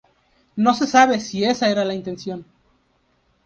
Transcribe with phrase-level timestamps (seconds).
[0.55, 2.43] No se sabe si esa era la intención.